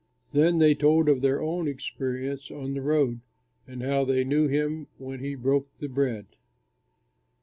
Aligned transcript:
Then 0.31 0.57
they 0.57 0.73
told 0.73 1.07
of 1.07 1.21
their 1.21 1.43
own 1.43 1.67
experience 1.67 2.49
on 2.49 2.73
the 2.73 2.81
road, 2.81 3.19
and 3.67 3.83
how 3.83 4.03
they 4.03 4.23
knew 4.23 4.47
him 4.47 4.87
when 4.97 5.19
he 5.19 5.35
broke 5.35 5.67
the 5.77 5.89
bread. 5.89 6.25